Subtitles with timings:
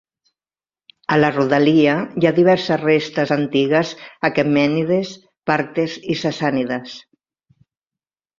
[1.15, 3.91] A la rodalia i hi ha diverses restes antigues
[4.31, 5.13] aquemènides,
[5.53, 6.97] partes i sassànides.